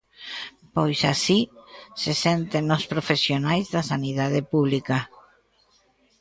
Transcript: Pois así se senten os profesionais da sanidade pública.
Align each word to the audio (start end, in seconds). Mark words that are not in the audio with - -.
Pois 0.75 0.99
así 1.13 1.39
se 2.01 2.13
senten 2.23 2.65
os 2.77 2.83
profesionais 2.93 3.65
da 3.73 3.83
sanidade 3.91 4.41
pública. 4.51 4.97